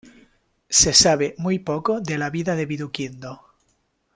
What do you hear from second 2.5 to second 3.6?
de Viduquindo.